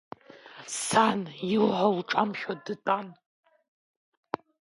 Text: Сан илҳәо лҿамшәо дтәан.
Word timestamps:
Сан 0.83 1.19
илҳәо 1.53 1.87
лҿамшәо 1.97 2.53
дтәан. 2.65 3.07